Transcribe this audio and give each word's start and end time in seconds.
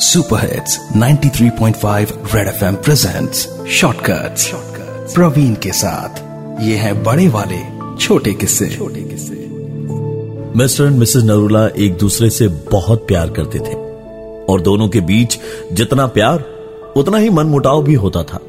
Super 0.00 0.40
hits 0.40 0.80
93.5 0.96 2.12
Red 2.34 2.48
FM 2.48 2.74
presents 2.74 3.48
shortcuts 3.68 4.52
Praveen 5.14 5.54
के 5.54 5.72
साथ, 5.72 6.18
ये 6.62 6.76
है 6.76 7.02
बड़े 7.02 7.28
वाले, 7.28 7.58
छोटे 8.00 8.32
किस्से। 8.32 8.68
छोटे 8.68 9.00
किस्से। 9.00 9.48
मिस्टर 10.58 10.84
एंड 10.84 10.96
मिसेस 10.96 11.24
नरूला 11.24 11.66
एक 11.66 11.98
दूसरे 11.98 12.30
से 12.30 12.48
बहुत 12.48 13.06
प्यार 13.08 13.30
करते 13.30 13.58
थे। 13.58 13.74
और 14.52 14.60
दोनों 14.60 14.88
के 14.88 15.00
बीच 15.00 15.38
जितना 15.72 16.06
प्यार, 16.06 16.44
उतना 16.96 17.18
ही 17.18 17.30
मनमुटाव 17.30 17.82
भी 17.82 17.94
होता 17.94 18.22
था। 18.22 18.40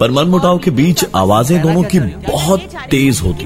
पर 0.00 0.10
मनमुटाव 0.10 0.58
के 0.58 0.70
बीच 0.70 1.04
आवाज़ें 1.14 1.62
दोनों 1.62 1.82
की 1.82 1.98
बहुत 2.00 2.60
तेज 2.90 3.20
होती। 3.24 3.44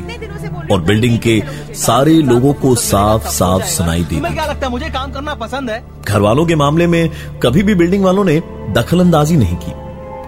और 0.72 0.80
बिल्डिंग 0.80 1.18
के 1.18 1.42
सारे 1.74 2.14
लोगों 2.14 2.52
को 2.52 2.74
साफ़ 2.74 3.28
साफ़ 3.28 3.64
सुनाई 3.66 4.04
दी 4.04 4.20
क्या 4.20 4.44
लगता 4.46 4.66
है 4.66 4.70
मुझे 4.70 4.86
काम 4.86 5.12
करना 5.12 5.34
पसंद 5.34 5.70
है? 5.70 5.82
घर 6.08 6.20
वालों 6.20 6.46
के 6.46 6.54
मामले 6.54 6.86
में 6.86 7.10
कभी 7.42 7.62
भी 7.62 7.74
बिल्डिंग 7.74 8.04
वालों 8.04 8.24
ने 8.24 8.40
दखलंदाजी 8.70 9.36
नहीं 9.36 9.56
की 9.56 9.72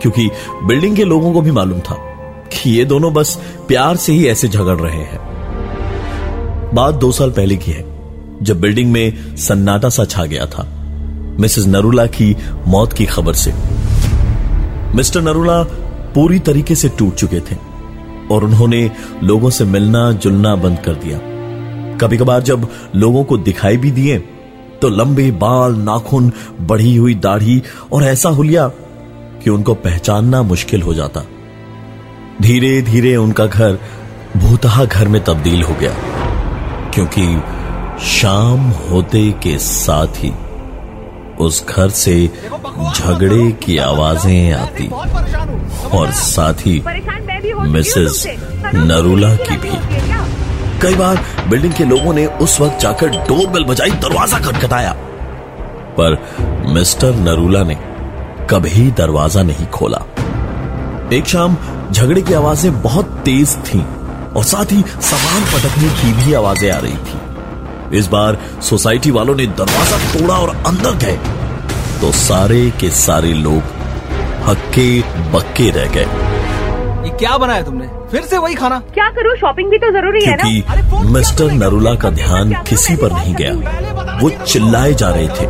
क्योंकि 0.02 0.28
बिल्डिंग 0.64 0.96
के 0.96 1.04
लोगों 1.04 1.32
को 1.32 1.40
भी 1.40 1.50
मालूम 1.50 1.80
था 1.80 1.94
कि 2.52 2.70
ये 2.70 2.84
दोनों 2.84 3.12
बस 3.12 3.38
प्यार 3.68 3.96
से 3.96 4.12
ही 4.12 4.26
ऐसे 4.26 4.48
झगड़ 4.48 4.76
रहे 4.76 5.02
हैं। 5.04 5.20
बात 6.74 6.94
दो 6.94 7.12
साल 7.12 7.30
पहले 7.30 7.56
की 7.56 7.70
है 7.70 7.84
जब 8.42 8.60
बिल्डिंग 8.60 8.92
में 8.92 9.36
सन्नाटा 9.36 9.88
सा 9.88 10.04
छा 10.04 10.24
गया 10.24 10.46
था 10.46 10.66
मिसेस 11.40 11.66
नरूला 11.66 12.06
की 12.06 12.36
मौत 12.68 12.92
की 12.92 13.06
खबर 13.06 13.34
से। 13.34 13.54
मिस्टर 14.96 15.22
नरूला 15.22 15.62
पूरी 16.14 16.38
तरीके 16.38 16.74
से 16.74 16.88
टूट 16.88 17.14
चुके 17.14 17.40
थे। 17.40 17.69
और 18.30 18.44
उन्होंने 18.44 18.90
लोगों 19.22 19.50
से 19.50 19.64
मिलना 19.64 20.10
जुलना 20.12 20.54
बंद 20.56 20.78
कर 20.78 20.94
दिया। 20.94 21.18
कभी 21.98 22.16
कभार 22.16 22.42
जब 22.42 22.68
लोगों 22.96 23.24
को 23.24 23.36
दिखाई 23.38 23.76
भी 23.76 23.90
दिए 23.90 24.18
तो 24.82 24.88
लंबे 24.88 25.30
बाल 25.40 25.74
नाखून 25.78 26.30
बढ़ी 26.60 26.94
हुई 26.96 27.14
दाढ़ी 27.14 27.62
और 27.92 28.04
ऐसा 28.04 28.28
हुलिया 28.30 28.68
कि 29.44 29.50
उनको 29.50 29.74
पहचानना 29.76 30.42
मुश्किल 30.42 30.82
हो 30.82 30.94
जाता। 30.94 31.24
धीरे 32.42 32.80
धीरे 32.82 33.14
उनका 33.16 33.46
घर 33.46 33.78
भूतहा 34.36 34.84
घर 34.84 35.08
में 35.08 35.22
तब्दील 35.24 35.62
हो 35.62 35.74
गया 35.80 35.94
क्योंकि 36.94 37.26
शाम 38.06 38.60
होते 38.90 39.30
के 39.42 39.56
साथ 39.58 40.22
ही 40.24 40.32
उस 41.40 41.64
घर 41.68 41.88
से 41.88 42.14
झगड़े 42.26 43.50
की 43.62 43.76
आवाज़ें 43.78 44.52
आती 44.52 44.86
और 45.98 46.10
साथ 46.12 46.66
ही 46.66 46.78
मिसेस 47.42 48.24
नरूला 48.74 49.34
की 49.36 49.56
भी। 49.56 49.70
कई 50.82 50.94
बार 50.94 51.24
बिल्डिंग 51.48 51.72
के 51.72 51.84
लोगों 51.84 52.12
ने 52.14 52.26
उस 52.42 52.60
वक्त 52.60 52.80
जाकर 52.80 53.08
डोरबेल 53.28 53.64
बजाई 53.64 53.90
दरवाज़ा 54.02 54.38
खटखटाया। 54.38 54.92
पर 55.98 56.16
मिस्टर 56.74 57.14
नरूला 57.16 57.62
ने 57.62 57.76
कभी 58.50 58.90
दरवाज़ा 58.90 59.42
नहीं 59.42 59.66
खोला। 59.66 60.04
एक 61.12 61.26
शाम 61.26 61.56
झगड़े 61.92 62.22
की 62.22 62.34
आवाज़ें 62.34 62.80
बहुत 62.82 63.20
तेज 63.24 63.56
थीं 63.66 63.82
और 64.30 64.44
साथ 64.44 64.72
ही 64.72 64.82
सामान 65.02 65.44
पटकने 65.44 65.88
की 66.00 66.12
भी 66.12 66.34
आवाज़ें 66.34 66.70
आ 66.70 66.78
रही 66.78 66.96
थी। 66.96 67.98
इस 67.98 68.06
बार 68.06 68.38
सोसाइटी 68.62 69.10
वालों 69.10 69.34
ने 69.34 69.46
दरवाज़ा 69.46 69.98
तोड़ा 70.12 70.34
और 70.34 70.56
अंदर 70.66 70.96
गए। 70.96 71.18
तो 72.00 72.12
सारे 72.12 72.70
के 72.70 72.90
सारे 72.90 73.32
लोग 73.34 73.78
हक्के 74.46 74.90
बक्के 75.32 75.70
रह 75.70 75.90
गए। 75.94 76.06
ये 77.04 77.10
क्या 77.10 77.36
बनाया 77.38 77.62
तुमने? 77.62 77.86
फिर 78.10 78.22
से 78.22 78.38
वही 78.38 78.54
खाना? 78.54 78.78
क्या 78.94 79.08
करूँ? 79.08 79.36
शॉपिंग 79.36 79.70
भी 79.70 79.78
तो 79.78 79.90
ज़रूरी 79.92 80.24
है 80.24 80.36
ना? 80.36 81.10
मिस्टर 81.10 81.52
नरूला 81.52 81.94
का 81.94 82.10
ध्यान 82.10 82.52
किसी 82.52 82.96
पर 82.96 83.12
नहीं 83.12 83.34
गया। 83.34 84.18
वो 84.22 84.30
चिल्लाए 84.30 84.94
जा 84.94 85.10
रहे 85.10 85.28
थे। 85.28 85.46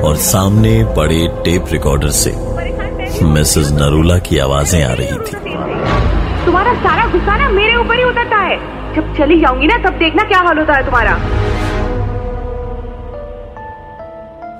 और 0.00 0.16
सामने 0.16 0.84
पड़े 0.96 1.28
टेप 1.44 1.64
रिकॉर्डर 1.72 2.08
से 2.08 2.30
मिसेस 3.24 3.70
नरूला 3.72 4.18
की 4.18 4.38
आवाज़ें 4.38 4.84
आ 4.84 4.92
रही 4.92 5.06
थी। 5.06 5.36
तुम्हारा 6.46 6.74
सारा 6.74 7.06
गुस्सा 7.06 7.36
ना 7.36 7.48
मेरे 7.48 7.76
ऊपर 7.76 7.98
ही 7.98 8.04
उतरता 8.04 8.36
है। 8.36 8.56
जब 8.94 9.14
चली 9.18 9.40
जाऊँगी 9.40 9.66
ना 9.66 9.76
तब 9.78 9.98
देखना 9.98 10.22
क्या 10.22 10.38
हाल 10.38 10.58
होता 10.58 10.76
है 10.76 10.84
तुम्हारा। 10.84 11.18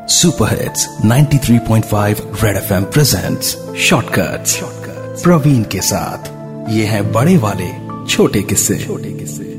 Super 0.07 0.47
hits 0.47 0.89
93.5 1.05 2.23
Red 2.45 2.57
FM 2.57 2.85
presents 2.85 3.57
shortcuts 3.79 4.63
Praveen 5.11 5.63
के 5.63 5.81
साथ। 5.81 6.29
ये 6.71 6.85
है 6.85 7.13
बड़े 7.13 7.37
वाले 7.37 7.69
छोटे 8.07 8.43
किस्से। 8.43 8.79
छोटे 8.79 9.13
किस्से। 9.13 9.50